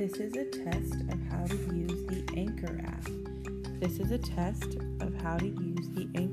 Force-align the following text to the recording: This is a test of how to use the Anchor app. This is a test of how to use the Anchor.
This 0.00 0.14
is 0.14 0.34
a 0.34 0.46
test 0.46 0.94
of 0.94 1.20
how 1.30 1.44
to 1.44 1.56
use 1.76 2.06
the 2.06 2.24
Anchor 2.34 2.80
app. 2.86 3.04
This 3.80 4.00
is 4.00 4.10
a 4.10 4.16
test 4.16 4.76
of 4.98 5.14
how 5.20 5.36
to 5.36 5.44
use 5.44 5.90
the 5.90 6.08
Anchor. 6.14 6.29